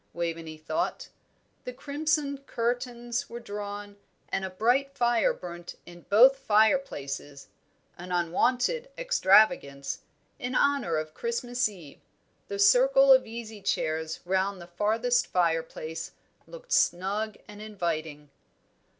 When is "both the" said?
6.09-6.45